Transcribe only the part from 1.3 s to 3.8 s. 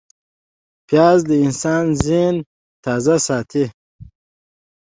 انسان ذهن تازه ساتي